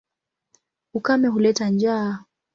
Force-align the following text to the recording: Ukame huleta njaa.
Ukame 0.93 1.27
huleta 1.27 1.69
njaa. 1.69 2.23